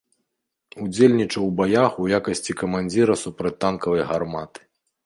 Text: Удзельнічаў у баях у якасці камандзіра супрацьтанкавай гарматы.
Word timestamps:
Удзельнічаў 0.85 1.43
у 1.49 1.51
баях 1.61 2.01
у 2.05 2.09
якасці 2.21 2.59
камандзіра 2.65 3.21
супрацьтанкавай 3.27 4.03
гарматы. 4.15 4.59